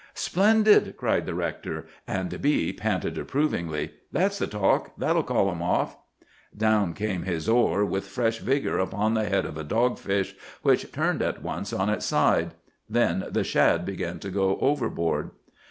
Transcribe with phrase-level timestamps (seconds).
[0.15, 4.93] "'Splendid!' cried the rector; and B—— panted approvingly, 'That's the talk!
[4.97, 5.95] That'll call 'em off.'
[6.57, 10.33] "Down came his oar with fresh vigor upon the head of a dogfish,
[10.63, 12.55] which turned at once on its side.
[12.89, 15.29] Then the shad began to go overboard.